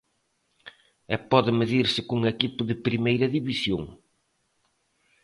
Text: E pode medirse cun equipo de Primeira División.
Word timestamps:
E 1.13 1.15
pode 1.31 1.51
medirse 1.59 1.99
cun 2.09 2.21
equipo 2.33 2.61
de 2.69 2.75
Primeira 2.85 3.27
División. 3.37 3.83